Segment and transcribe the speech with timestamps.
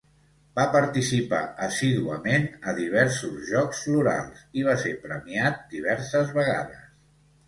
[0.59, 6.83] Va participar assíduament a diversos Jocs Florals i va ser premiat diverses vegades.